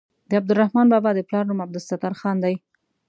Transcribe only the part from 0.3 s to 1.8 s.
عبدالرحمان بابا د پلار نوم